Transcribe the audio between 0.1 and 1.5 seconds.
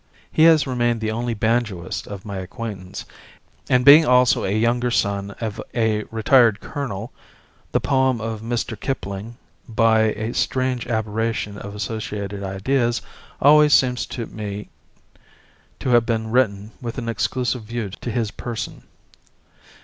He has remained the only